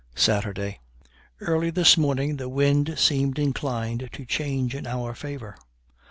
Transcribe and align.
Saturday. 0.15 0.79
Early 1.41 1.69
this 1.69 1.95
morning 1.95 2.37
the 2.37 2.49
wind 2.49 2.97
seemed 2.97 3.37
inclined 3.37 4.09
to 4.13 4.25
change 4.25 4.73
in 4.73 4.87
our 4.87 5.13
favor. 5.13 5.55